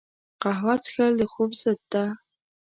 قهوه 0.41 0.75
څښل 0.83 1.11
د 1.19 1.21
خوب 1.31 1.51
ضد 1.61 1.79
ده 1.91 2.03